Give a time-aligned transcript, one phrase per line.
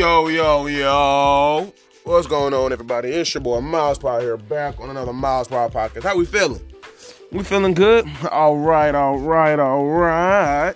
[0.00, 1.74] Yo, yo, yo.
[2.04, 3.10] What's going on, everybody?
[3.10, 6.04] It's your boy MylesPerHr here, back on another MylesPerHr podcast.
[6.04, 6.58] How we feeling?
[7.32, 8.06] We feeling good?
[8.30, 10.72] All right, all right, all right.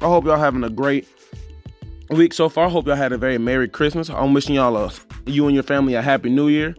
[0.00, 1.06] I hope y'all having a great
[2.10, 2.66] week so far.
[2.66, 4.10] I hope y'all had a very Merry Christmas.
[4.10, 4.92] I'm wishing y'all a,
[5.24, 6.74] you and your family a Happy New Year.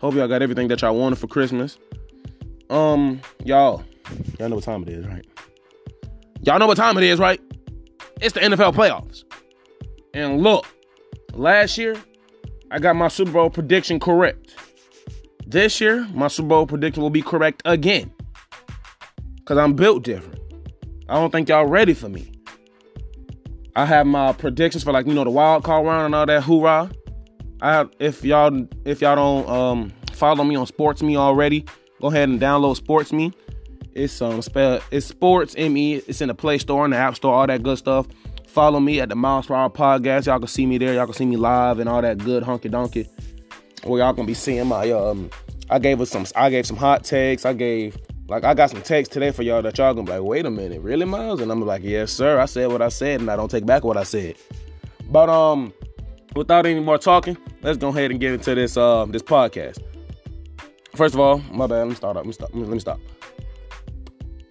[0.00, 1.76] Hope y'all got everything that y'all wanted for Christmas.
[2.70, 3.84] Um, y'all,
[4.40, 5.26] y'all know what time it is, right?
[6.40, 7.38] Y'all know what time it is, right?
[8.22, 9.24] It's the NFL playoffs.
[10.14, 10.64] And look,
[11.34, 11.96] last year,
[12.70, 14.54] I got my Super Bowl prediction correct.
[15.46, 18.12] This year, my Super Bowl prediction will be correct again.
[19.36, 20.40] Because I'm built different.
[21.08, 22.32] I don't think y'all ready for me.
[23.76, 26.42] I have my predictions for like, you know, the wild card round and all that
[26.42, 26.90] hoorah.
[27.60, 31.64] I have, if y'all if y'all don't um follow me on Sports Me already,
[32.00, 33.32] go ahead and download Sports Me.
[33.92, 35.96] It's um spell it's Sports Me.
[35.96, 38.06] It's in the Play Store and the App Store, all that good stuff.
[38.54, 40.26] Follow me at the MylesPerHr Podcast.
[40.26, 40.94] Y'all can see me there.
[40.94, 43.08] Y'all can see me live and all that good hunky donkey.
[43.82, 45.28] Where y'all gonna be seeing my um.
[45.70, 46.24] I gave us some.
[46.36, 47.44] I gave some hot takes.
[47.44, 47.96] I gave
[48.28, 50.52] like I got some takes today for y'all that y'all gonna be like, wait a
[50.52, 51.40] minute, really, Myles?
[51.40, 52.38] And I'm like, yes, sir.
[52.38, 54.36] I said what I said, and I don't take back what I said.
[55.10, 55.72] But um,
[56.36, 59.82] without any more talking, let's go ahead and get into this uh this podcast.
[60.94, 61.78] First of all, my bad.
[61.78, 62.24] Let me start up.
[62.24, 62.50] Let me stop.
[62.54, 63.00] Let me stop.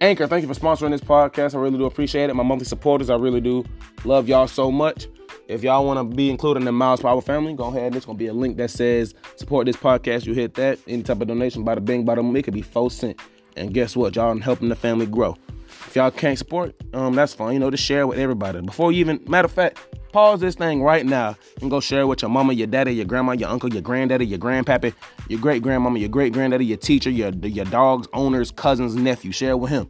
[0.04, 1.54] Anchor, thank you for sponsoring this podcast.
[1.54, 2.34] I really do appreciate it.
[2.34, 3.64] My monthly supporters, I really do
[4.04, 5.08] love y'all so much.
[5.48, 7.94] If y'all want to be included in the MylesPerHr family, go ahead.
[7.94, 10.26] There's gonna be a link that says support this podcast.
[10.26, 10.78] You hit that.
[10.86, 13.18] Any type of donation, by the bing, by the it could be four cent.
[13.56, 14.14] And guess what?
[14.14, 15.38] Y'all helping the family grow.
[15.86, 17.54] If y'all can't support, um, that's fine.
[17.54, 18.60] You know, just share it with everybody.
[18.60, 19.78] Before you even, matter of fact,
[20.12, 23.06] pause this thing right now and go share it with your mama, your daddy, your
[23.06, 24.92] grandma, your uncle, your granddaddy, your grandpappy,
[25.28, 29.32] your great grandmama, your great granddaddy, your teacher, your your dog's owner's cousin's nephew.
[29.32, 29.88] Share it with him.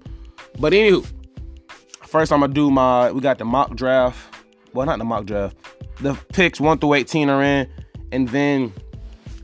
[0.59, 1.07] But anywho,
[2.07, 3.11] first I'm gonna do my.
[3.11, 4.19] We got the mock draft.
[4.73, 5.57] Well, not the mock draft.
[6.01, 7.69] The picks one through eighteen are in,
[8.13, 8.73] and then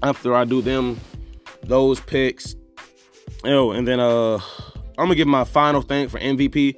[0.02, 1.00] after I do them,
[1.62, 2.56] those picks.
[3.44, 4.34] Oh, and then uh,
[4.98, 6.76] I'm gonna give my final thing for MVP.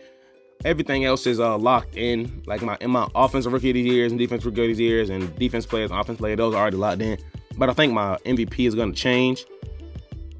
[0.65, 2.43] Everything else is uh locked in.
[2.47, 5.11] Like my in my offensive rookie of the years and defense rookie of the years
[5.11, 7.19] and defense players, offense players, those are already locked in.
[7.57, 9.45] But I think my MVP is gonna change.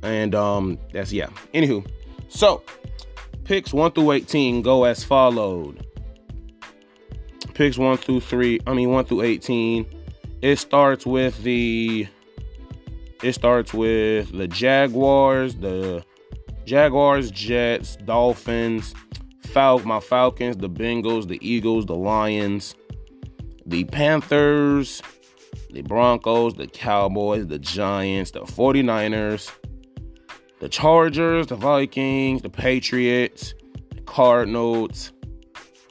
[0.03, 1.29] And um, that's yeah.
[1.55, 1.87] Anywho,
[2.29, 2.63] so
[3.45, 5.87] picks 1 through 18 go as followed.
[7.55, 9.87] Picks 1 through 3, I mean 1 through 18.
[10.41, 12.09] It starts with the
[13.23, 16.05] it starts with the Jaguars, the
[16.65, 18.95] Jaguars, Jets, Dolphins,
[19.45, 22.75] Fal- my Falcons, the Bengals, the Eagles, the Lions,
[23.65, 25.03] the Panthers,
[25.73, 29.51] the Broncos, the Cowboys, the Giants, the 49ers,
[30.61, 33.55] the Chargers, the Vikings, the Patriots,
[33.95, 35.13] the Cardinals,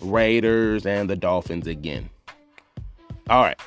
[0.01, 2.09] Raiders, and the Dolphins again.
[3.29, 3.59] All right.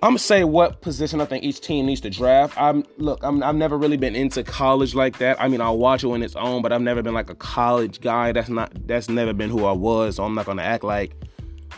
[0.00, 2.56] I'm gonna say what position I think each team needs to draft.
[2.56, 5.40] I'm look, I'm I've never really been into college like that.
[5.40, 8.00] I mean, I'll watch it when it's on, but I've never been like a college
[8.00, 8.30] guy.
[8.30, 10.16] That's not that's never been who I was.
[10.16, 11.16] So I'm not gonna act like.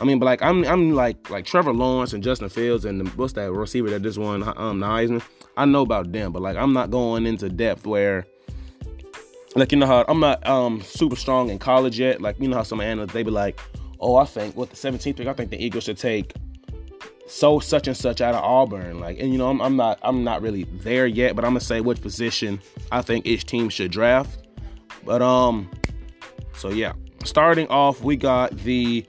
[0.00, 3.10] I mean, but like I'm I'm like like Trevor Lawrence and Justin Fields and the,
[3.10, 5.22] what's that receiver that just won um Heisman.
[5.56, 8.26] I know about them, but like I'm not going into depth where
[9.54, 12.20] like you know how I'm not um super strong in college yet.
[12.20, 13.60] Like you know how some analysts they be like,
[14.00, 16.32] oh I think what the 17th pick I think the Eagles should take
[17.30, 18.98] so such and such out of Auburn.
[18.98, 21.60] Like, and you know, I'm, I'm, not I'm not really there yet, but I'm gonna
[21.60, 24.48] say which position I think each team should draft.
[25.04, 25.70] But um,
[26.54, 26.92] so yeah,
[27.24, 29.06] starting off, we got the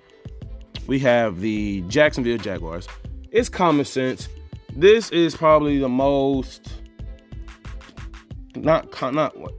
[0.92, 2.86] we have the Jacksonville Jaguars.
[3.32, 4.28] It's common sense.
[4.76, 6.70] This is probably the most
[8.58, 9.54] not not what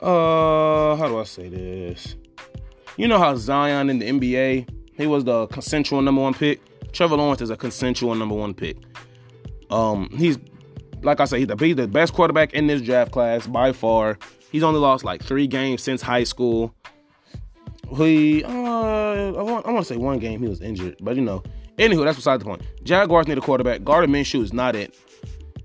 [0.00, 2.14] uh how do I say this?
[2.96, 6.60] You know how Zion in the NBA, he was the consensual number one pick.
[6.92, 8.76] Trevor Lawrence is a consensual number one pick.
[9.70, 10.38] Um, he's
[11.02, 14.16] like I said, he's the, he's the best quarterback in this draft class by far.
[14.52, 16.72] He's only lost like three games since high school.
[17.96, 18.44] He,
[19.18, 21.42] I want, I want to say one game he was injured, but you know,
[21.78, 22.62] anywho, that's beside the point.
[22.82, 23.84] Jaguars need a quarterback.
[23.84, 24.96] Gardner Minshew is not it.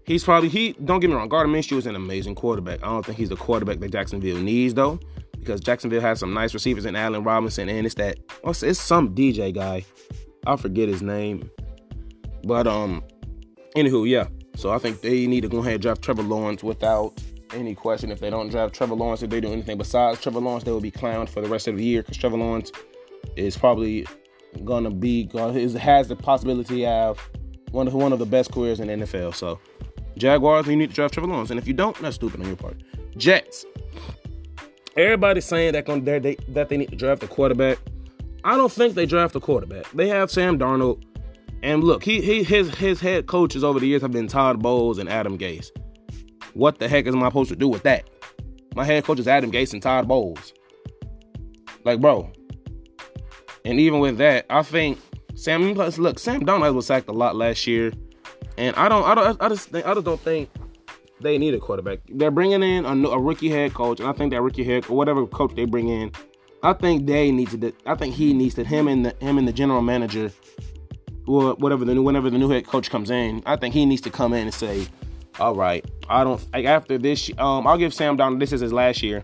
[0.06, 0.74] He's probably he.
[0.74, 2.84] Don't get me wrong, Gardner Minshew is an amazing quarterback.
[2.84, 5.00] I don't think he's the quarterback that Jacksonville needs though,
[5.40, 9.54] because Jacksonville has some nice receivers in Allen Robinson, and it's that it's some DJ
[9.54, 9.86] guy.
[10.46, 11.50] I forget his name.
[12.44, 13.04] But um
[13.76, 14.28] anywho, yeah.
[14.56, 17.14] So I think they need to go ahead and draft Trevor Lawrence without
[17.54, 18.12] any question.
[18.12, 20.82] If they don't draft Trevor Lawrence, if they do anything besides Trevor Lawrence, they will
[20.82, 22.72] be clowned for the rest of the year because Trevor Lawrence
[23.36, 24.06] is probably
[24.64, 27.20] gonna be has the possibility have
[27.72, 29.34] one of one of the best careers in the NFL.
[29.34, 29.60] So
[30.18, 32.56] Jaguars, you need to draft Trevor Lawrence, and if you don't, that's stupid on your
[32.56, 32.78] part.
[33.18, 33.66] Jets.
[34.96, 35.86] Everybody's saying that
[36.22, 37.80] they, that they need to draft a quarterback.
[38.44, 39.90] I don't think they draft a quarterback.
[39.92, 41.04] They have Sam Darnold,
[41.64, 45.00] And look, he, he his his head coaches over the years have been Todd Bowles
[45.00, 45.72] and Adam Gase.
[46.54, 48.08] What the heck is I supposed to do with that?
[48.76, 50.54] My head coach is Adam Gase and Todd Bowles.
[51.86, 52.32] Like, bro.
[53.66, 55.00] And even with that, I think
[55.36, 55.74] Sam.
[55.74, 57.92] Plus, Look, Sam Darnold was sacked a lot last year,
[58.58, 60.50] and I don't, I don't, I just, think, I just don't think
[61.22, 62.00] they need a quarterback.
[62.10, 64.98] They're bringing in a, a rookie head coach, and I think that rookie head or
[64.98, 66.12] whatever coach they bring in,
[66.62, 67.74] I think they need to.
[67.86, 70.32] I think he needs to him and the him and the general manager,
[71.26, 73.42] or whatever the new whenever the new head coach comes in.
[73.46, 74.88] I think he needs to come in and say,
[75.40, 77.32] "All right, I don't like after this.
[77.38, 78.40] Um, I'll give Sam Darnold.
[78.40, 79.24] This is his last year.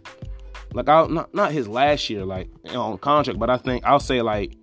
[0.73, 4.21] Like I not not his last year, like on contract, but I think I'll say
[4.21, 4.55] like."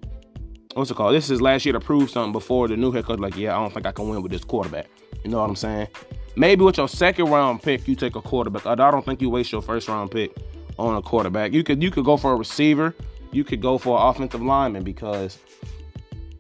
[0.74, 1.14] What's it called?
[1.14, 3.18] This is last year to prove something before the new head coach.
[3.18, 4.86] Like, yeah, I don't think I can win with this quarterback.
[5.24, 5.88] You know what I'm saying?
[6.36, 8.66] Maybe with your second round pick, you take a quarterback.
[8.66, 10.36] I don't think you waste your first round pick
[10.78, 11.54] on a quarterback.
[11.54, 12.94] You could you could go for a receiver.
[13.32, 15.38] You could go for an offensive lineman because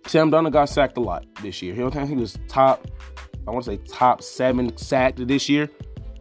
[0.06, 1.74] Sam Darnold got sacked a lot this year.
[1.74, 2.86] He was top,
[3.46, 5.68] I want to say top seven sacked this year.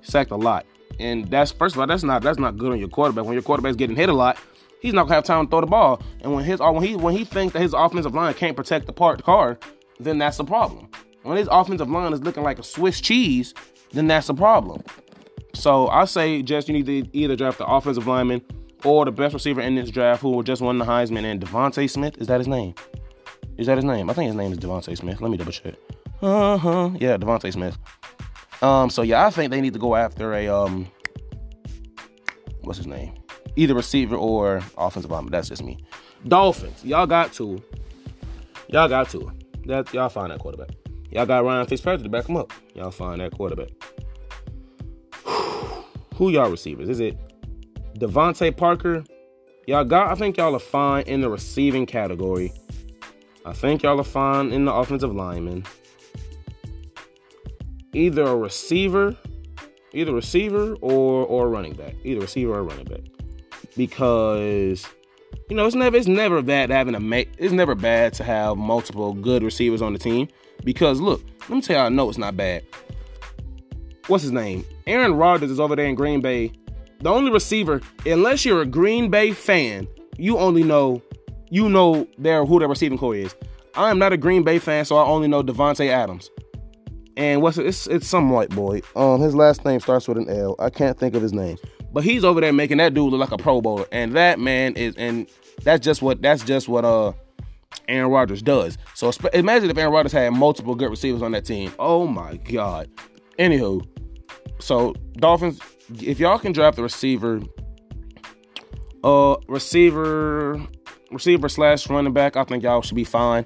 [0.01, 0.65] Sacked a lot,
[0.99, 3.25] and that's first of all that's not that's not good on your quarterback.
[3.25, 4.37] When your quarterback's getting hit a lot,
[4.79, 6.01] he's not gonna have time to throw the ball.
[6.21, 8.93] And when his when he when he thinks that his offensive line can't protect the
[8.93, 9.57] parked car,
[9.99, 10.89] then that's a problem.
[11.23, 13.53] When his offensive line is looking like a Swiss cheese,
[13.91, 14.83] then that's a problem.
[15.53, 18.41] So I say, just you need to either draft the offensive lineman
[18.83, 22.17] or the best receiver in this draft who just won the Heisman and DeVonta Smith.
[22.19, 22.75] Is that his name?
[23.57, 24.09] Is that his name?
[24.09, 25.21] I think his name is DeVonta Smith.
[25.21, 25.75] Let me double check.
[26.21, 26.91] Uh huh.
[26.99, 27.77] Yeah, DeVonta Smith.
[28.65, 28.89] Um.
[28.89, 30.87] So yeah, I think they need to go after a um.
[32.61, 33.13] What's his name?
[33.55, 35.31] Either receiver or offensive lineman.
[35.31, 35.77] That's just me.
[36.27, 36.83] Dolphins.
[36.83, 37.61] Y'all got to.
[38.69, 39.31] Y'all got to.
[39.65, 40.71] That y'all find that quarterback.
[41.11, 42.51] Y'all got Ryan Fitzpatrick to back him up.
[42.73, 43.69] Y'all find that quarterback.
[46.15, 46.89] Who y'all receivers?
[46.89, 47.17] Is it
[47.99, 49.03] DeVante Parker?
[49.67, 52.51] Y'all got, I think y'all are fine in the receiving category.
[53.45, 55.65] I think y'all are fine in the offensive lineman.
[57.95, 59.15] Either a receiver,
[59.93, 61.95] either receiver or or running back.
[62.03, 62.99] Either receiver or running back.
[63.77, 64.85] Because
[65.49, 68.57] you know, it's never it's never bad having a make it's never bad to have
[68.57, 70.27] multiple good receivers on the team.
[70.65, 72.65] Because look, let me tell I know it's not bad.
[74.07, 74.65] What's his name?
[74.87, 76.51] Aaron Rodgers is over there in Green Bay.
[76.99, 79.87] The only receiver, unless you're a Green Bay fan,
[80.17, 81.01] you only know
[81.49, 83.33] you know their who their receiving core is.
[83.73, 86.29] I am not a Green Bay fan, so I only know Davante Adams.
[87.17, 87.65] And what's it?
[87.65, 88.81] It's, it's some white boy.
[88.95, 90.55] Um, his last name starts with an L.
[90.59, 91.57] I can't think of his name,
[91.93, 94.75] but he's over there making that dude look like a Pro Bowler, and that man
[94.75, 95.27] is, and
[95.63, 97.13] that's just what that's just what uh
[97.87, 98.77] Aaron Rodgers does.
[98.93, 101.73] So imagine if Aaron Rodgers had multiple good receivers on that team.
[101.79, 102.89] Oh my God.
[103.39, 103.85] Anywho,
[104.59, 105.59] so Dolphins,
[106.01, 107.41] if y'all can draft the receiver,
[109.03, 110.61] uh, receiver,
[111.11, 113.45] receiver slash running back, I think y'all should be fine.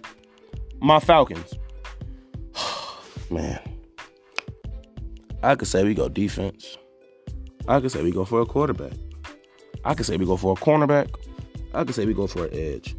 [0.80, 1.54] My Falcons,
[3.32, 3.60] man,
[5.44, 6.78] I could say we go defense.
[7.68, 8.94] I could say we go for a quarterback.
[9.86, 11.14] I could say we go for a cornerback.
[11.74, 12.96] I could say we go for an edge.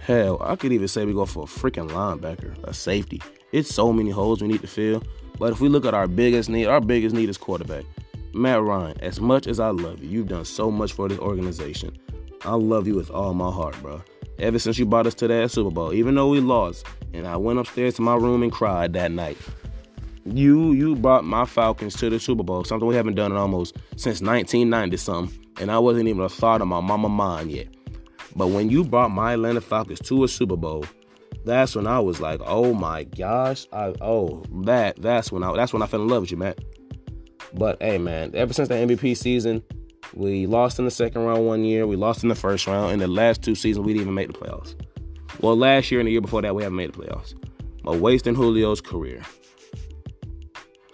[0.00, 3.22] Hell, I could even say we go for a freaking linebacker, a safety.
[3.52, 5.02] It's so many holes we need to fill.
[5.38, 7.84] But if we look at our biggest need, our biggest need is quarterback.
[8.34, 11.96] Matt Ryan, as much as I love you, you've done so much for this organization.
[12.44, 14.02] I love you with all my heart, bro.
[14.38, 17.36] Ever since you brought us to that Super Bowl, even though we lost, and I
[17.36, 19.38] went upstairs to my room and cried that night.
[20.24, 23.76] You you brought my Falcons to the Super Bowl, something we haven't done in almost
[23.96, 27.68] since 1990 something, and I wasn't even a thought of my mama mind yet.
[28.36, 30.84] But when you brought my Atlanta Falcons to a Super Bowl,
[31.44, 35.72] that's when I was like, oh my gosh, I oh that that's when I that's
[35.72, 36.54] when I fell in love with you, man.
[37.54, 39.62] But hey, man, ever since the MVP season,
[40.14, 43.00] we lost in the second round one year, we lost in the first round, and
[43.00, 44.74] the last two seasons we didn't even make the playoffs.
[45.40, 47.34] Well, last year and the year before that, we haven't made the playoffs.
[47.82, 49.22] But wasting Julio's career.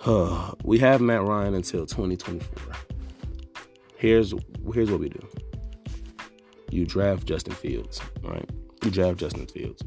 [0.65, 2.75] we have Matt Ryan until 2024.
[3.97, 4.35] Here's
[4.75, 5.27] here's what we do
[6.71, 8.49] you draft Justin Fields, right?
[8.85, 9.83] You draft Justin Fields.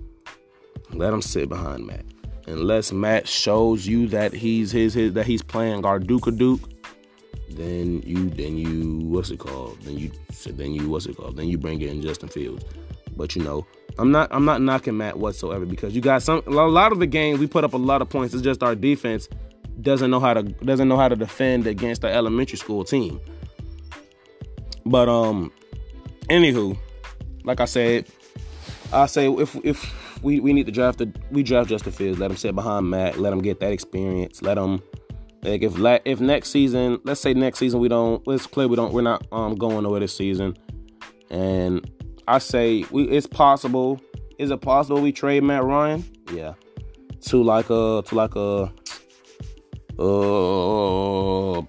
[0.92, 2.06] Let him sit behind Matt.
[2.48, 6.62] Unless Matt shows you that he's his, his that he's playing Garduka Duke,
[7.50, 9.80] then you then you what's it called?
[9.82, 10.12] Then you
[10.48, 11.36] then you what's it called?
[11.36, 12.63] Then you bring in Justin Fields.
[13.17, 13.65] But you know,
[13.97, 17.07] I'm not I'm not knocking Matt whatsoever because you got some a lot of the
[17.07, 18.33] games we put up a lot of points.
[18.33, 19.27] It's just our defense
[19.81, 23.19] doesn't know how to doesn't know how to defend against the elementary school team.
[24.86, 25.51] But um
[26.29, 26.77] Anywho,
[27.45, 28.05] like I said,
[28.91, 32.29] I say if if we, we need to draft the we draft Justin Fields, let
[32.29, 34.81] him sit behind Matt, let him get that experience, let him
[35.43, 38.91] like if if next season, let's say next season we don't let's play we don't
[38.91, 40.57] we're not um going over this season,
[41.29, 41.89] and
[42.27, 44.01] I say we it's possible.
[44.38, 46.03] Is it possible we trade Matt Ryan?
[46.31, 46.53] Yeah.
[47.22, 48.72] to like a to like a
[50.00, 51.62] uh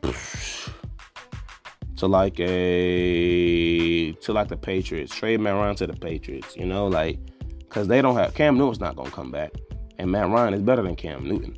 [1.97, 5.15] to like a to like the Patriots.
[5.15, 6.57] Trade Matt Ryan to the Patriots.
[6.57, 7.19] You know, like
[7.61, 9.53] because they don't have Cam Newton's not gonna come back,
[9.99, 11.57] and Matt Ryan is better than Cam Newton.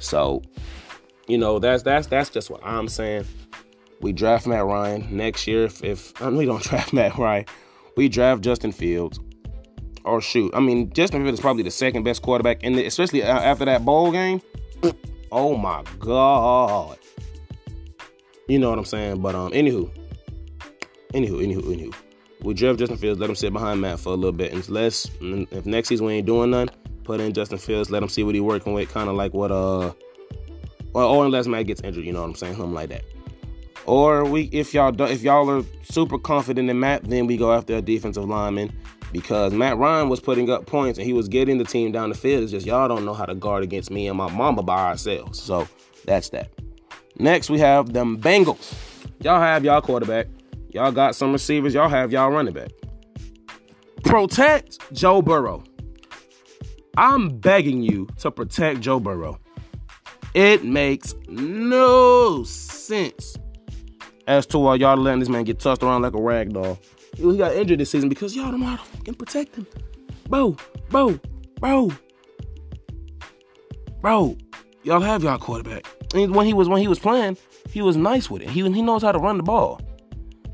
[0.00, 0.42] So,
[1.26, 3.24] you know, that's that's that's just what I'm saying.
[4.00, 5.64] We draft Matt Ryan next year.
[5.64, 7.46] If, if I we don't draft Matt Ryan,
[7.98, 9.18] we draft Justin Fields.
[10.04, 13.24] Or shoot, I mean, Justin Fields is probably the second best quarterback in the, especially
[13.24, 14.40] after that bowl game.
[15.30, 16.96] Oh my god.
[18.48, 19.20] You know what I'm saying?
[19.20, 19.90] But um, anywho,
[21.12, 21.94] anywho, anywho, anywho,
[22.40, 23.20] we draft Justin Fields.
[23.20, 26.14] Let him sit behind Matt for a little bit, and let's if next season we
[26.14, 26.70] ain't doing none,
[27.04, 27.90] put in Justin Fields.
[27.90, 29.92] Let him see what he working with, kind of like what uh,
[30.94, 33.04] or unless Matt gets injured, you know what I'm saying, something like that.
[33.88, 37.54] Or we, if y'all do, if y'all are super confident in Matt, then we go
[37.54, 38.70] after a defensive lineman
[39.12, 42.14] because Matt Ryan was putting up points and he was getting the team down the
[42.14, 42.42] field.
[42.42, 45.40] It's just y'all don't know how to guard against me and my mama by ourselves.
[45.40, 45.66] So
[46.04, 46.50] that's that.
[47.18, 48.74] Next, we have them Bengals.
[49.20, 50.26] Y'all have y'all quarterback.
[50.74, 51.72] Y'all got some receivers.
[51.72, 52.68] Y'all have y'all running back.
[54.04, 55.64] Protect Joe Burrow.
[56.98, 59.40] I'm begging you to protect Joe Burrow.
[60.34, 63.38] It makes no sense
[64.28, 66.78] as to why y'all letting this man get tossed around like a rag doll.
[67.16, 69.66] He got injured this season because y'all don't know how to fucking protect him.
[70.28, 70.56] Bro,
[70.90, 71.18] bro,
[71.58, 71.90] bro,
[74.02, 74.36] bro.
[74.84, 75.86] Y'all have y'all quarterback.
[76.14, 77.38] And when he was when he was playing,
[77.70, 78.50] he was nice with it.
[78.50, 79.80] He he knows how to run the ball.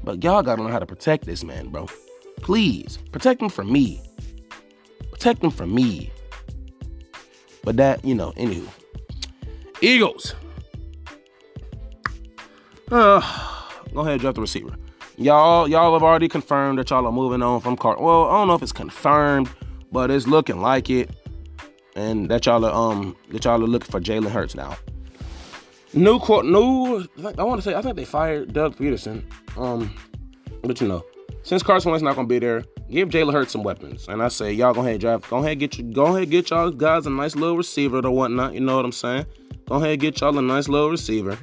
[0.05, 1.89] But y'all gotta learn how to protect this man, bro.
[2.39, 4.01] Please protect him from me.
[5.11, 6.13] Protect him from me.
[7.65, 8.69] But that, you know, anywho.
[9.81, 10.35] Eagles.
[12.91, 13.21] Uh,
[13.95, 14.75] go ahead, draft the receiver.
[15.17, 17.97] Y'all, y'all have already confirmed that y'all are moving on from Car.
[18.01, 19.49] Well, I don't know if it's confirmed,
[19.93, 21.11] but it's looking like it.
[21.97, 24.77] And that y'all are um that y'all are looking for Jalen Hurts now.
[25.93, 27.07] New court, new.
[27.25, 29.23] I want to say I think they fired Doug Pederson.
[29.57, 29.95] Um,
[30.63, 31.05] but you know,
[31.45, 34.09] since Carson Wentz not gonna be there, give Jalen Hurts some weapons.
[34.09, 35.31] And I say y'all go ahead draft.
[35.31, 35.85] Go ahead get you.
[35.85, 38.55] Go ahead get y'all guys a nice little receiver or whatnot.
[38.55, 39.27] You know what I'm saying?
[39.67, 41.39] Go ahead get y'all a nice little receiver.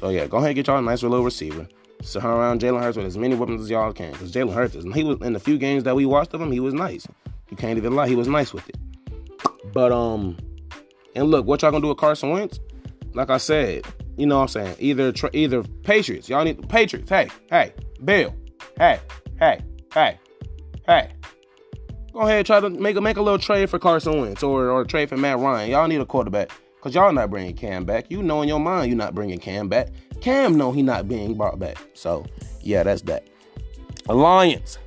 [0.00, 1.68] So yeah, go ahead and get y'all a nice little receiver.
[2.02, 4.12] Surround around Jalen Hurts with as many weapons as y'all can.
[4.12, 6.50] Because Jalen Hurts is he was in the few games that we watched of him,
[6.50, 7.06] he was nice.
[7.50, 8.76] You can't even lie, he was nice with it.
[9.74, 10.38] But um,
[11.14, 12.58] and look, what y'all gonna do with Carson Wentz?
[13.14, 14.76] like I said, you know what I'm saying?
[14.78, 17.10] Either either Patriots, y'all need Patriots.
[17.10, 17.72] Hey, hey,
[18.04, 18.34] Bill.
[18.78, 19.00] Hey,
[19.38, 19.60] hey,
[19.92, 20.18] hey,
[20.86, 21.12] hey.
[22.12, 24.70] Go ahead, and try to make a make a little trade for Carson Wentz or
[24.70, 25.70] or trade for Matt Ryan.
[25.70, 26.50] Y'all need a quarterback
[26.80, 28.10] because y'all not bringing Cam back.
[28.10, 29.88] You know in your mind you're not bringing Cam back.
[30.22, 31.76] Cam know he not being brought back.
[31.92, 32.24] So
[32.62, 33.28] yeah, that's that.
[34.08, 34.78] Alliance.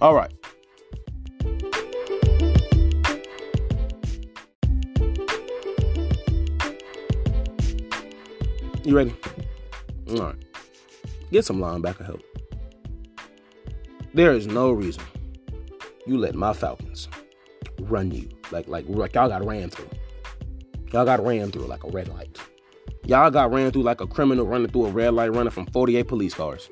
[0.00, 0.32] All right.
[8.84, 9.14] You ready?
[10.10, 10.36] All right.
[11.32, 12.22] Get some linebacker help.
[14.14, 15.02] There is no reason
[16.06, 17.08] you let my Falcons
[17.80, 19.88] run you like like like y'all got ran through.
[20.92, 22.38] Y'all got ran through like a red light.
[23.06, 26.06] Y'all got ran through like a criminal running through a red light running from 48
[26.06, 26.68] police cars.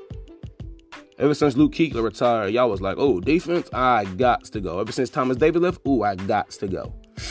[1.18, 4.80] Ever since Luke Kuechly retired, y'all was like, oh, defense, I got to go.
[4.80, 6.94] Ever since Thomas Davis left, ooh, I got to go.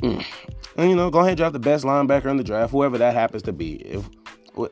[0.00, 0.24] Mm.
[0.78, 3.12] And you know, go ahead and draft the best linebacker in the draft, whoever that
[3.12, 3.74] happens to be.
[3.82, 4.08] If,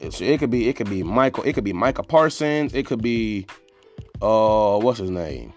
[0.01, 3.03] if it could be, it could be Michael, it could be Micah Parsons, it could
[3.03, 3.47] be,
[4.23, 5.53] uh, what's his name?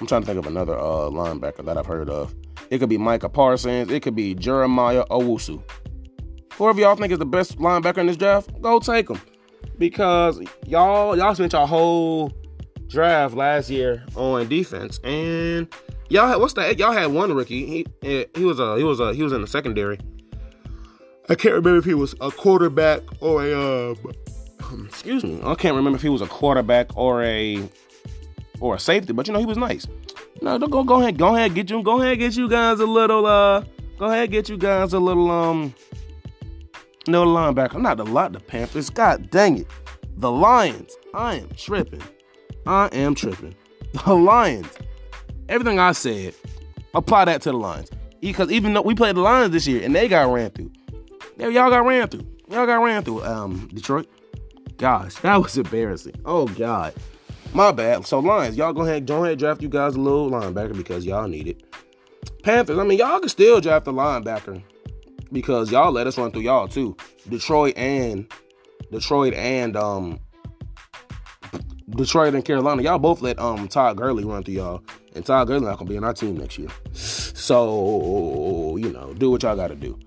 [0.00, 2.32] I'm trying to think of another uh linebacker that I've heard of.
[2.70, 5.62] It could be Micah Parsons, it could be Jeremiah Owusu.
[6.54, 9.20] Whoever y'all think is the best linebacker in this draft, go take him.
[9.78, 12.32] Because y'all y'all spent your whole
[12.88, 15.68] draft last year on defense, and
[16.10, 16.76] Y'all had what's that?
[16.76, 17.64] Y'all had one rookie.
[18.02, 19.96] He he was a he was a he was in the secondary.
[21.28, 25.40] I can't remember if he was a quarterback or a um, excuse me.
[25.44, 27.62] I can't remember if he was a quarterback or a
[28.58, 29.86] or a safety, but you know he was nice.
[30.42, 32.86] No, don't go go ahead, go ahead, get you go ahead, get you guys a
[32.86, 33.64] little uh
[33.98, 35.74] go ahead, get you guys a little um
[37.08, 37.74] no linebacker.
[37.74, 38.90] I'm not a lot the Panthers.
[38.90, 39.66] God dang it.
[40.16, 40.96] The Lions.
[41.14, 42.02] I am tripping.
[42.66, 43.54] I am tripping.
[44.04, 44.68] The Lions
[45.50, 46.34] everything I said,
[46.94, 47.90] apply that to the Lions.
[48.20, 50.70] Because even though we played the Lions this year and they got ran through,
[51.38, 52.26] y'all got ran through.
[52.48, 53.24] Y'all got ran through.
[53.24, 54.08] Um, Detroit.
[54.78, 56.14] Gosh, that was embarrassing.
[56.24, 56.94] Oh God,
[57.54, 58.06] my bad.
[58.06, 61.28] So Lions, y'all go ahead, go ahead, draft you guys a little linebacker because y'all
[61.28, 61.64] need it.
[62.42, 64.62] Panthers, I mean, y'all can still draft a linebacker
[65.32, 66.96] because y'all let us run through y'all too.
[67.28, 68.30] Detroit and
[68.90, 70.20] Detroit and um
[71.90, 74.82] Detroit and Carolina, y'all both let um Todd Gurley run through y'all,
[75.14, 76.68] and Todd Gurley not gonna be in our team next year.
[76.92, 79.98] So you know, do what y'all got to do.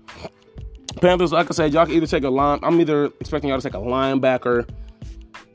[1.00, 2.60] Panthers, like I said, y'all can either take a line.
[2.62, 4.68] I'm either expecting y'all to take a linebacker.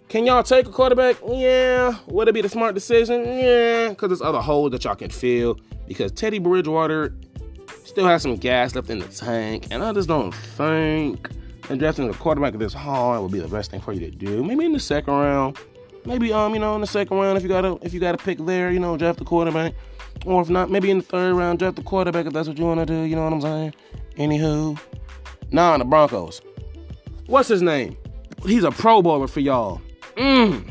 [0.09, 1.17] Can y'all take a quarterback?
[1.27, 1.95] Yeah.
[2.07, 3.23] Would it be the smart decision?
[3.25, 3.89] Yeah.
[3.89, 5.59] Because there's other holes that y'all can fill.
[5.87, 7.13] Because Teddy Bridgewater
[7.85, 11.29] still has some gas left in the tank, and I just don't think
[11.69, 14.43] and drafting a quarterback this hard would be the best thing for you to do.
[14.43, 15.59] Maybe in the second round.
[16.05, 18.15] Maybe um, you know, in the second round if you got a if you got
[18.15, 19.73] a pick there, you know, draft the quarterback.
[20.25, 22.65] Or if not, maybe in the third round, draft the quarterback if that's what you
[22.65, 23.73] want to do, you know what I'm saying?
[24.17, 24.79] Anywho.
[25.51, 26.41] Nah, the Broncos.
[27.27, 27.95] What's his name?
[28.43, 29.81] He's a pro bowler for y'all.
[30.19, 30.69] Mmm.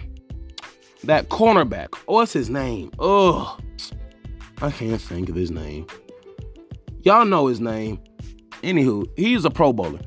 [1.05, 1.89] That cornerback.
[2.07, 2.93] Oh, what's his name?
[2.99, 3.63] Ugh.
[4.61, 5.87] I can't think of his name.
[7.03, 7.99] Y'all know his name.
[8.63, 10.01] Anywho, he's a pro bowler.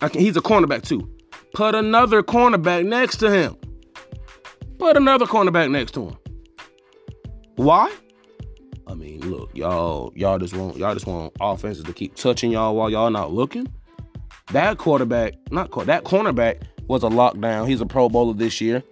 [0.00, 1.08] Can, he's a cornerback too.
[1.54, 3.56] Put another cornerback next to him.
[4.78, 6.16] Put another cornerback next to him.
[7.56, 7.94] Why?
[8.88, 12.74] I mean, look, y'all, y'all just want y'all just want offenses to keep touching y'all
[12.74, 13.72] while y'all not looking.
[14.52, 17.68] That quarterback, not that cornerback was a lockdown.
[17.68, 18.82] He's a Pro Bowler this year.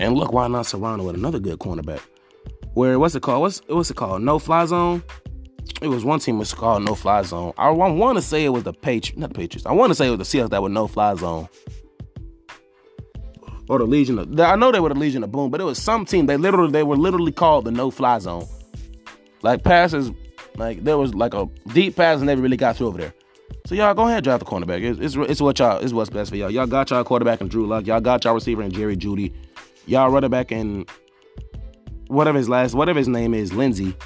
[0.00, 2.00] And look, why not Serrano with another good cornerback?
[2.74, 3.42] Where what's it called?
[3.42, 4.22] What's what's it called?
[4.22, 5.02] No fly zone
[5.80, 7.52] it was one team was called No Fly Zone.
[7.58, 9.66] I, I want to say it was the Patriots, not the Patriots.
[9.66, 11.48] I want to say it was the Seahawks that were No Fly Zone.
[13.68, 15.78] Or the Legion of, I know they were the Legion of Boom, but it was
[15.78, 16.26] some team.
[16.26, 18.46] They literally, they were literally called the No Fly Zone.
[19.42, 20.10] Like passes,
[20.56, 23.14] like there was like a deep pass and never really got through over there.
[23.66, 24.82] So y'all go ahead draft the cornerback.
[24.82, 26.50] It's, it's, it's what y'all it's what's best for y'all.
[26.50, 27.86] Y'all got y'all quarterback and Drew Lock.
[27.86, 29.32] Y'all got y'all receiver and Jerry Jeudy.
[29.86, 30.88] Y'all running back and
[32.08, 33.96] whatever his last whatever his name is, Lindsay.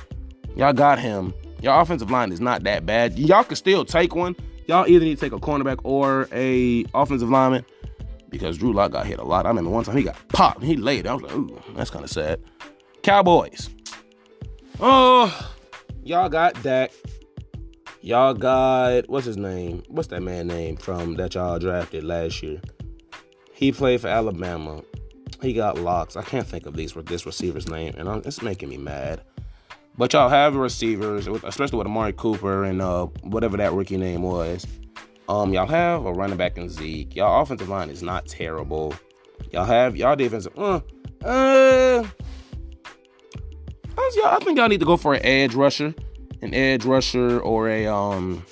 [0.57, 1.35] Y'all got him.
[1.61, 3.19] Your offensive line is not that bad.
[3.19, 4.37] Y'all can still take one.
[4.69, 7.65] Y'all either need to take a cornerback or a offensive lineman
[8.29, 9.47] because Drew Lock got hit a lot.
[9.47, 11.07] I remember one time he got popped he laid.
[11.07, 12.41] I was like, ooh, that's kind of sad.
[13.03, 13.71] Cowboys.
[14.79, 15.53] Oh,
[16.05, 16.93] y'all got Dak.
[18.01, 19.83] Y'all got what's his name?
[19.89, 22.61] What's that man name from that y'all drafted last year?
[23.53, 24.83] He played for Alabama.
[25.43, 26.17] He got locks.
[26.17, 29.23] I can't think of these this receiver's name, and it's making me mad.
[29.97, 34.65] But y'all have receivers, especially with Amari Cooper and uh, whatever that rookie name was.
[35.29, 37.17] Um, y'all have a running back in Zeke.
[37.17, 38.95] Y'all offensive line is not terrible.
[39.51, 40.57] Y'all have y'all defensive.
[40.57, 40.81] Uh,
[41.25, 42.07] uh,
[43.99, 45.95] I think y'all need to go for an edge rusher,
[46.43, 48.45] an edge rusher, or a um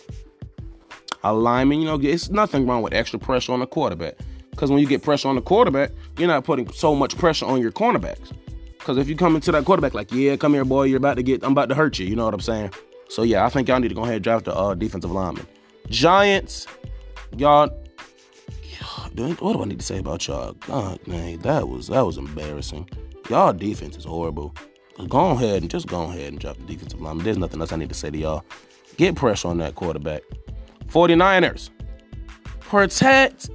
[1.23, 1.81] a lineman.
[1.81, 4.17] You know, it's nothing wrong with extra pressure on the quarterback.
[4.51, 7.61] Because when you get pressure on the quarterback, you're not putting so much pressure on
[7.61, 8.33] your cornerbacks.
[8.79, 11.23] Because if you come into that quarterback like, yeah, come here, boy, you're about to
[11.23, 12.07] get, I'm about to hurt you.
[12.07, 12.71] You know what I'm saying?
[13.09, 15.47] So yeah, I think y'all need to go ahead and draft the uh, defensive lineman.
[15.89, 16.67] Giants,
[17.37, 17.69] y'all.
[19.17, 20.53] What do I need to say about y'all?
[20.53, 22.89] God, man, that was that was embarrassing.
[23.31, 24.55] Y'all defense is horrible.
[25.09, 27.25] Go ahead and just go ahead and drop the defensive lineman.
[27.25, 28.45] There's nothing else I need to say to y'all.
[28.97, 30.23] Get pressure on that quarterback.
[30.87, 31.71] 49ers.
[32.61, 33.51] Protect.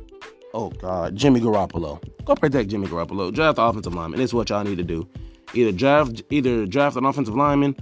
[0.54, 2.02] Oh God, Jimmy Garoppolo.
[2.26, 3.34] Go protect Jimmy Garoppolo.
[3.34, 4.22] Draft the offensive lineman.
[4.22, 5.08] It's what y'all need to do.
[5.54, 7.76] Either draft either draft an offensive lineman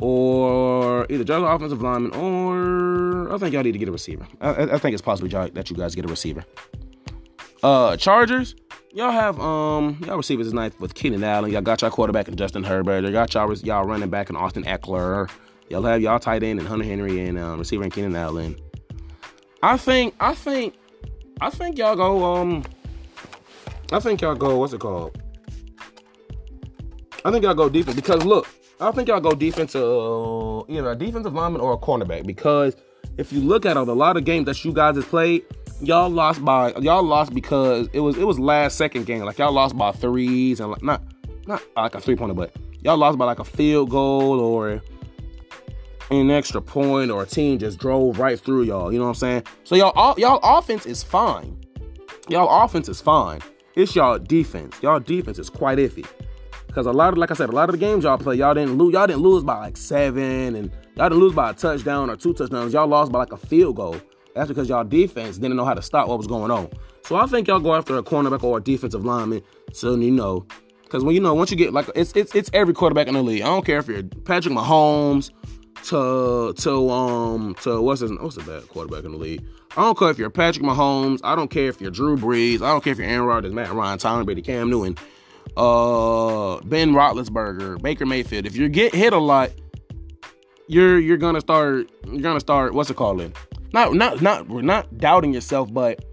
[0.00, 4.26] or either draft an offensive lineman or I think y'all need to get a receiver.
[4.40, 6.44] I, I think it's possible that you guys get a receiver.
[7.62, 8.54] Uh Chargers,
[8.92, 11.50] y'all have um y'all receivers is tonight with Keenan Allen.
[11.50, 13.02] Y'all got y'all quarterback and Justin Herbert.
[13.02, 15.30] Y'all got y'all y'all running back and Austin Ekeler.
[15.68, 18.56] Y'all have y'all tight end and Hunter Henry and um, receiver and Keenan Allen.
[19.62, 20.74] I think I think
[21.40, 22.64] I think y'all go um
[23.92, 25.20] I think y'all go, what's it called?
[27.24, 28.46] I think y'all go defense because look,
[28.80, 32.24] I think y'all go defensive, uh, either a defensive lineman or a cornerback.
[32.24, 32.76] Because
[33.18, 35.44] if you look at it, a lot of games that you guys have played,
[35.80, 39.22] y'all lost by y'all lost because it was it was last second game.
[39.24, 41.02] Like y'all lost by threes and like not
[41.46, 44.82] not like a three pointer, but y'all lost by like a field goal or
[46.10, 48.92] an extra point or a team just drove right through y'all.
[48.92, 49.42] You know what I'm saying?
[49.64, 51.56] So y'all y'all offense is fine.
[52.28, 53.40] Y'all offense is fine.
[53.74, 54.76] It's y'all defense.
[54.82, 56.06] Y'all defense is quite iffy.
[56.66, 58.54] Because a lot of, like I said, a lot of the games y'all play, y'all
[58.54, 58.92] didn't lose.
[58.92, 62.32] Y'all didn't lose by like seven, and y'all didn't lose by a touchdown or two
[62.32, 62.72] touchdowns.
[62.72, 63.96] Y'all lost by like a field goal.
[64.34, 66.68] That's because y'all defense didn't know how to stop what was going on.
[67.04, 70.46] So I think y'all go after a cornerback or a defensive lineman, so you know,
[70.84, 73.22] because when you know once you get like it's it's it's every quarterback in the
[73.22, 73.42] league.
[73.42, 75.30] I don't care if you're Patrick Mahomes
[75.84, 79.44] to to um to what's his what's the bad quarterback in the league.
[79.76, 81.20] I don't care if you're Patrick Mahomes.
[81.22, 82.56] I don't care if you're Drew Brees.
[82.56, 84.96] I don't care if you're Aaron Rodgers, Matt Ryan, Tom Brady, Cam Newton,
[85.56, 88.46] uh, Ben Roethlisberger, Baker Mayfield.
[88.46, 89.50] If you get hit a lot,
[90.66, 93.32] you're you're gonna start you're gonna start what's it called?
[93.72, 96.04] Not not not we're not doubting yourself, but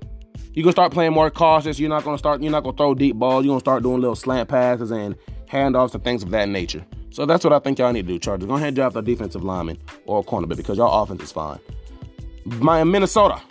[0.54, 1.80] you're gonna start playing more cautious.
[1.80, 2.42] You're not gonna start.
[2.42, 3.46] You're not gonna throw deep balls.
[3.46, 5.16] You're gonna start doing little slant passes and
[5.50, 6.86] handoffs and things of that nature.
[7.10, 8.48] So that's what I think y'all need to do, Chargers.
[8.48, 11.60] Go ahead and draft a defensive lineman or a cornerback because y'all offense is fine.
[12.46, 13.42] My Minnesota.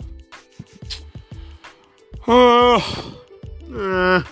[2.27, 2.81] Uh,
[3.73, 4.23] uh,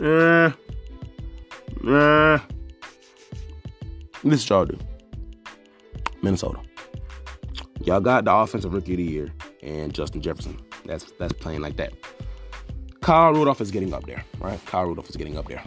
[0.00, 0.50] uh,
[1.86, 2.38] uh.
[4.22, 4.78] This is y'all do.
[6.22, 6.60] Minnesota.
[7.84, 10.58] Y'all got the offensive rookie of the year and Justin Jefferson.
[10.84, 11.92] That's that's playing like that.
[13.00, 14.64] Kyle Rudolph is getting up there, right?
[14.66, 15.62] Kyle Rudolph is getting up there.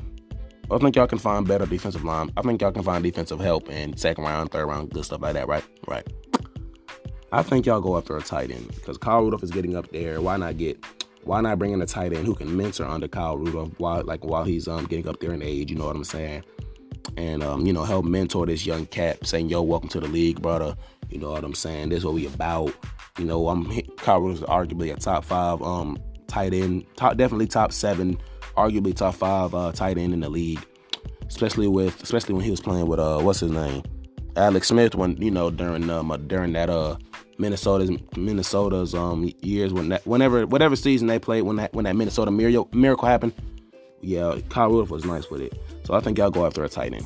[0.71, 2.31] I think y'all can find better defensive line.
[2.37, 5.33] I think y'all can find defensive help in second round, third round, good stuff like
[5.33, 5.63] that, right?
[5.87, 6.07] Right.
[7.31, 10.21] I think y'all go after a tight end because Kyle Rudolph is getting up there.
[10.21, 10.83] Why not get?
[11.23, 14.23] Why not bring in a tight end who can mentor under Kyle Rudolph while like
[14.23, 15.71] while he's um getting up there in age?
[15.71, 16.43] You know what I'm saying?
[17.17, 20.41] And um, you know, help mentor this young cat, saying, "Yo, welcome to the league,
[20.41, 20.75] brother."
[21.13, 21.89] You know what I'm saying?
[21.89, 22.73] This is what we about.
[23.19, 27.71] You know, I'm Kyle is arguably a top five um tight end, top definitely top
[27.71, 28.17] seven,
[28.57, 30.65] arguably top five uh, tight end in the league.
[31.27, 33.83] Especially with especially when he was playing with uh what's his name,
[34.35, 34.95] Alex Smith.
[34.95, 36.97] When you know during um uh, during that uh
[37.37, 41.95] Minnesota's Minnesota's um years when that whenever whatever season they played when that when that
[41.95, 43.33] Minnesota miracle miracle happened.
[44.01, 45.57] Yeah, Kyle Rudolph was nice with it.
[45.83, 47.05] So I think y'all go after a tight end.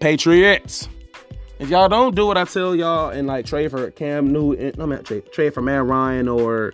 [0.00, 0.88] Patriots.
[1.60, 4.88] If y'all don't do what I tell y'all and like trade for Cam Newton, I'm
[4.88, 6.72] not trade trade for Matt Ryan or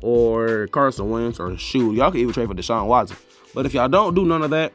[0.00, 3.16] or Carson Wentz or shoot, y'all can even trade for Deshaun Watson.
[3.52, 4.72] But if y'all don't do none of that,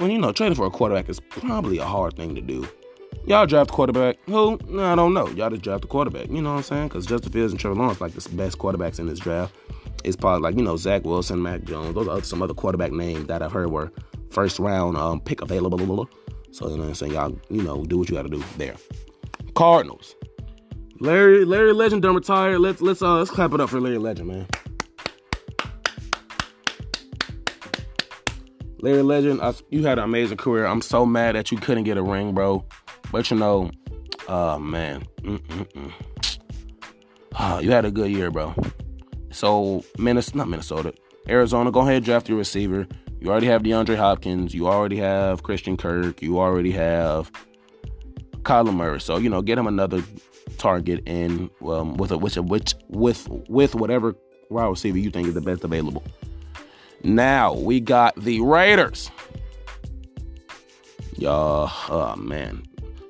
[0.00, 2.66] well, you know, trading for a quarterback is probably a hard thing to do.
[3.26, 4.16] Y'all draft quarterback.
[4.24, 4.58] Who?
[4.66, 5.28] No, I don't know.
[5.28, 6.30] Y'all just draft a quarterback.
[6.30, 6.88] You know what I'm saying?
[6.88, 9.54] Because Justin Fields and Trevor Lawrence like the best quarterbacks in this draft.
[10.04, 11.94] It's probably like, you know, Zach Wilson, Mac Jones.
[11.94, 13.92] Those are some other quarterback names that I've heard were
[14.30, 16.08] first round um, pick available.
[16.54, 17.12] So, you know what I'm saying?
[17.14, 18.76] Y'all, you know, do what you got to do there.
[19.56, 20.14] Cardinals.
[21.00, 22.60] Larry Larry Legend done retired.
[22.60, 24.46] Let's let's uh let's clap it up for Larry Legend, man.
[28.78, 30.64] Larry Legend, I, you had an amazing career.
[30.64, 32.64] I'm so mad that you couldn't get a ring, bro.
[33.10, 33.72] But you know,
[34.28, 35.08] oh man,
[37.36, 38.54] oh, you had a good year, bro.
[39.32, 40.94] So Minnesota, not Minnesota,
[41.28, 42.86] Arizona, go ahead draft your receiver.
[43.20, 44.54] You already have DeAndre Hopkins.
[44.54, 46.20] You already have Christian Kirk.
[46.20, 47.30] You already have
[48.42, 49.00] Kyler Murray.
[49.00, 50.02] So you know, get him another
[50.58, 54.14] target and um, with a which which with with whatever
[54.50, 56.02] wide receiver you think is the best available.
[57.02, 59.10] Now we got the Raiders.
[61.16, 62.64] Y'all, oh man,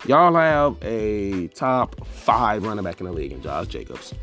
[0.06, 4.14] y'all have a top five running back in the league in Josh Jacobs.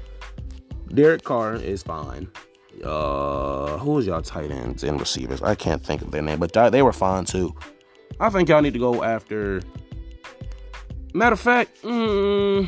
[0.93, 2.27] Derek Carr is fine.
[2.83, 5.41] Uh, who's y'all tight ends and receivers?
[5.41, 7.55] I can't think of their name, but they were fine too.
[8.19, 9.61] I think y'all need to go after.
[11.13, 12.67] Matter of fact, mm,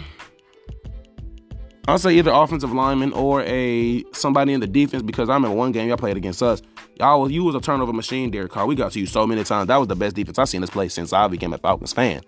[1.87, 5.71] I'll say either offensive lineman or a somebody in the defense because I remember one
[5.71, 6.61] game y'all played against us.
[6.99, 8.65] Y'all, was you was a turnover machine, Derek Carr.
[8.65, 9.67] We got to you so many times.
[9.67, 12.21] That was the best defense I've seen this play since I became a Falcons fan.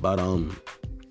[0.00, 0.60] But um,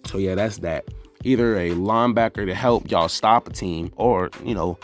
[0.06, 0.86] so yeah, that's that.
[1.24, 4.78] Either a linebacker to help y'all stop a team, or you know,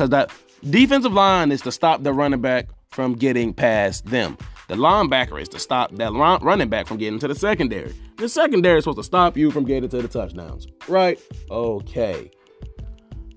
[0.00, 0.32] because that
[0.70, 4.38] defensive line is to stop the running back from getting past them.
[4.68, 7.94] The linebacker is to stop that running back from getting to the secondary.
[8.16, 11.20] The secondary is supposed to stop you from getting to the touchdowns, right?
[11.50, 12.30] Okay.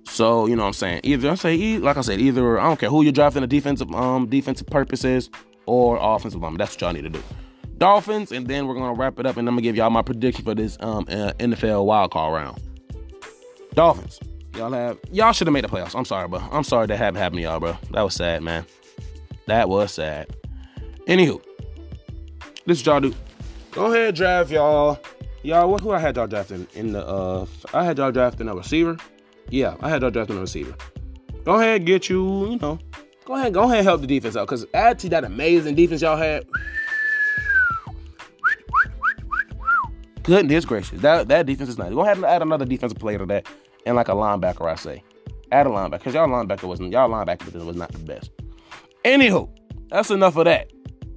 [0.05, 1.01] So you know what I'm saying.
[1.03, 3.93] Either I say, like I said, either I don't care who you're drafting the defensive
[3.93, 5.29] um defensive purposes
[5.65, 6.59] or offensive lineman.
[6.59, 7.23] That's what y'all need to do.
[7.77, 10.45] Dolphins, and then we're gonna wrap it up, and I'm gonna give y'all my prediction
[10.45, 12.61] for this um NFL wildcard round.
[13.73, 14.19] Dolphins,
[14.55, 15.95] y'all have y'all should have made the playoffs.
[15.95, 16.39] I'm sorry, bro.
[16.51, 17.77] I'm sorry that happened happened to y'all, bro.
[17.91, 18.65] That was sad, man.
[19.47, 20.35] That was sad.
[21.07, 21.41] Anywho,
[22.65, 23.13] this is y'all do.
[23.71, 24.99] Go ahead, draft y'all.
[25.41, 28.97] Y'all, who I had y'all drafting in the uh I had y'all drafting a receiver.
[29.49, 30.73] Yeah, I had y'all drafting a receiver.
[31.43, 32.79] Go ahead, get you, you know,
[33.25, 34.47] go ahead, go ahead help the defense out.
[34.47, 36.45] Cause add to that amazing defense y'all had.
[40.23, 41.01] Goodness gracious.
[41.01, 41.91] That that defense is nice.
[41.91, 43.45] Go ahead and add another defensive player to that.
[43.85, 45.03] And like a linebacker, I say.
[45.51, 45.91] Add a linebacker.
[45.91, 48.31] Because y'all linebacker wasn't y'all linebacker was not the best.
[49.05, 49.49] Anywho,
[49.89, 50.71] that's enough of that.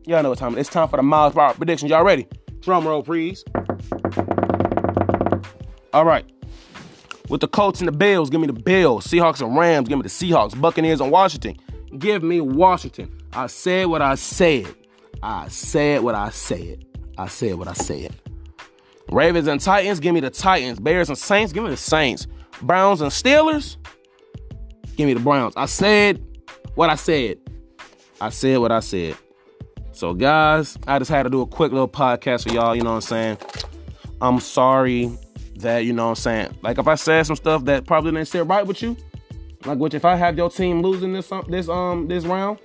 [0.07, 0.67] Y'all know what time it is.
[0.67, 1.91] It's time for the MylesPerHr predictions.
[1.91, 2.27] Y'all ready?
[2.61, 3.45] Drum roll, please.
[5.93, 6.31] All right.
[7.29, 9.07] With the Colts and the Bills, give me the Bills.
[9.07, 10.61] Seahawks and Rams, give me the Seahawks.
[10.61, 11.57] Buccaneers and Washington,
[11.99, 13.17] give me Washington.
[13.33, 14.67] I said what I said.
[15.23, 16.85] I said what I said.
[17.19, 18.15] I said what I said.
[19.11, 20.79] Ravens and Titans, give me the Titans.
[20.79, 22.27] Bears and Saints, give me the Saints.
[22.63, 23.77] Browns and Steelers,
[24.97, 25.55] give me the Browns.
[25.57, 26.23] I said
[26.75, 27.39] what I said.
[28.21, 29.17] I said what I said.
[29.93, 32.75] So, guys, I just had to do a quick little podcast for y'all.
[32.77, 33.39] You know what I'm saying?
[34.21, 35.11] I'm sorry
[35.57, 36.59] that, you know what I'm saying?
[36.63, 38.97] Like, if I said some stuff that probably didn't sit right with you,
[39.65, 42.59] Like, which if I have your team losing this um, this um this round,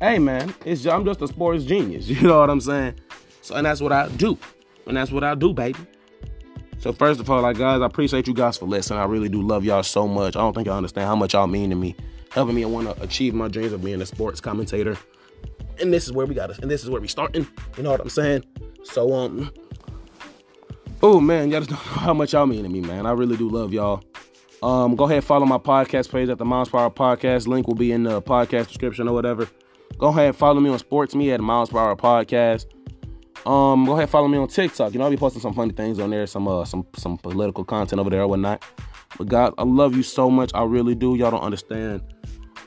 [0.00, 2.08] hey man, it's I'm just a sports genius.
[2.08, 2.94] You know what I'm saying?
[3.42, 4.36] So and that's what I do,
[4.86, 5.78] and that's what I do, baby.
[6.78, 9.00] So first of all, like guys, I appreciate you guys for listening.
[9.00, 10.36] I really do love y'all so much.
[10.36, 11.96] I don't think y'all understand how much y'all mean to me,
[12.30, 14.96] helping me want to achieve my dreams of being a sports commentator.
[15.80, 17.46] And this is where we got us, and this is where we starting.
[17.76, 18.44] You know what I'm saying?
[18.84, 19.52] So um,
[21.02, 23.06] oh man, y'all just know how much y'all mean to me, man.
[23.06, 24.02] I really do love y'all.
[24.62, 27.46] Um, go ahead follow my podcast page at the MylesPerHr Podcast.
[27.46, 29.48] Link will be in the podcast description or whatever.
[29.98, 32.66] Go ahead follow me on Sports Me at MylesPerHr Podcast.
[33.46, 34.92] Um, go ahead follow me on TikTok.
[34.92, 37.64] You know I'll be posting some funny things on there, some uh some some political
[37.64, 38.64] content over there or whatnot.
[39.16, 40.50] But God, I love you so much.
[40.54, 41.14] I really do.
[41.16, 42.02] Y'all don't understand.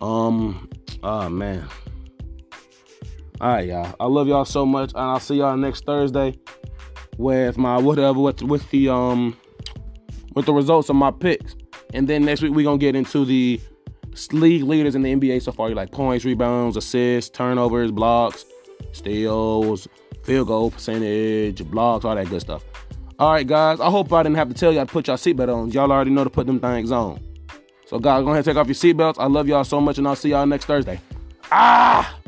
[0.01, 0.69] Um,
[1.03, 1.67] oh man.
[3.39, 3.95] All right, y'all.
[3.99, 6.37] I love y'all so much, and I'll see y'all next Thursday
[7.17, 9.37] with my whatever with with the um
[10.35, 11.55] with the results of my picks.
[11.93, 13.59] And then next week we're gonna get into the
[14.31, 15.69] league leaders in the NBA so far.
[15.69, 18.45] Like points, rebounds, assists, turnovers, blocks,
[18.91, 19.87] steals,
[20.23, 22.63] field goal percentage, blocks, all that good stuff.
[23.19, 23.79] All right, guys.
[23.79, 25.71] I hope I didn't have to tell y'all to put y'all seatbelt on.
[25.71, 27.19] Y'all already know to put them things on.
[27.85, 29.15] So, guys, go ahead and take off your seatbelts.
[29.19, 30.99] I love y'all so much, and I'll see y'all next Thursday.
[31.51, 32.20] Ah!